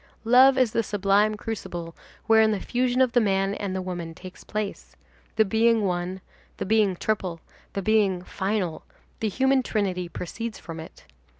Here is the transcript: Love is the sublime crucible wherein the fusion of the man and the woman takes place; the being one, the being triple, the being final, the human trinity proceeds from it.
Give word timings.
Love 0.25 0.57
is 0.57 0.71
the 0.71 0.81
sublime 0.81 1.35
crucible 1.35 1.95
wherein 2.25 2.49
the 2.51 2.59
fusion 2.59 3.01
of 3.01 3.11
the 3.11 3.19
man 3.21 3.53
and 3.53 3.75
the 3.75 3.83
woman 3.83 4.15
takes 4.15 4.43
place; 4.43 4.95
the 5.35 5.45
being 5.45 5.83
one, 5.85 6.21
the 6.57 6.65
being 6.65 6.95
triple, 6.95 7.39
the 7.73 7.83
being 7.83 8.23
final, 8.23 8.83
the 9.19 9.29
human 9.29 9.61
trinity 9.61 10.09
proceeds 10.09 10.57
from 10.57 10.79
it. 10.79 11.03